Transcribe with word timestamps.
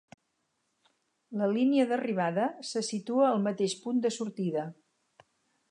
La 1.41 1.49
línia 1.57 1.85
d'arribada 1.91 2.47
se 2.71 2.85
situa 2.89 3.29
al 3.29 3.45
mateix 3.49 3.79
punt 3.85 4.03
de 4.07 4.13
sortida. 4.19 4.65